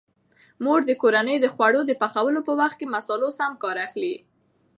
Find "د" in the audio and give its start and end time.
0.87-0.91, 1.41-1.45, 1.85-1.91, 2.81-2.85